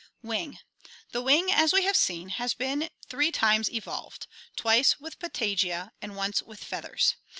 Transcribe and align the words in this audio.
Wing.— 0.23 0.57
The 1.11 1.21
wing, 1.21 1.51
as 1.51 1.73
we 1.73 1.83
have 1.83 1.95
seen, 1.95 2.29
has 2.29 2.55
been 2.55 2.89
three 3.07 3.31
times 3.31 3.69
evolved, 3.69 4.25
twice 4.55 4.99
with 4.99 5.19
patagia 5.19 5.91
and 6.01 6.15
once 6.15 6.41
with 6.41 6.63
feathers. 6.63 7.17